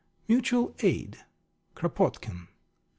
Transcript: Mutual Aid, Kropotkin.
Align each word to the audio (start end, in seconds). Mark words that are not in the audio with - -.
Mutual 0.27 0.73
Aid, 0.79 1.19
Kropotkin. 1.75 2.47